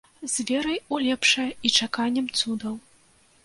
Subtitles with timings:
[0.35, 2.77] З верай у лепшае і чаканнем цудаў.